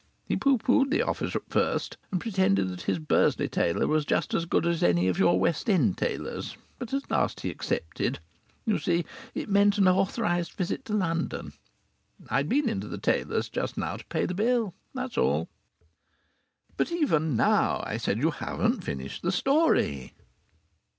[0.25, 4.33] He pooh poohed the offer at first, and pretended that his Bursley tailor was just
[4.33, 6.57] as good as any of your West End tailors.
[6.79, 8.17] But at last he accepted.
[8.65, 11.53] You see it meant an authorized visit to London....
[12.31, 14.73] I'd been into the tailor's just now to pay the bill.
[14.95, 15.49] That's all."
[16.77, 20.15] "But even now," I said, "you haven't finished the story."